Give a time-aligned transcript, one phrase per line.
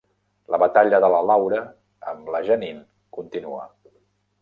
[0.53, 1.61] La batalla de la Laura
[2.15, 2.85] amb la Janine
[3.19, 3.73] continua.